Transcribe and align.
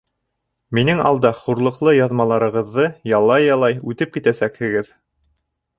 Минең 0.77 1.01
алда 1.09 1.31
хурлыҡлы 1.41 1.93
яҙмаларығыҙҙы 1.97 2.89
ялай-ялай, 3.13 3.79
үтеп 3.93 4.17
китәсәкһегеҙ. 4.17 4.93